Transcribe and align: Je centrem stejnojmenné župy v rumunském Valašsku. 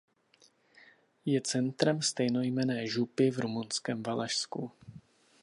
Je 1.25 1.37
centrem 1.45 2.01
stejnojmenné 2.01 2.87
župy 2.87 3.31
v 3.31 3.39
rumunském 3.39 4.03
Valašsku. 4.03 4.71